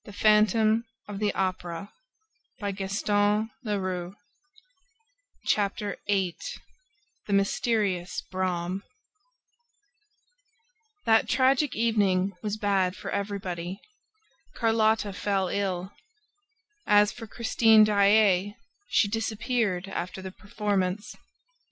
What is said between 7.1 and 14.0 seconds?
Mysterious Brougham That tragic evening was bad for everybody.